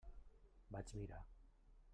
[0.77, 1.23] Vaig mirar.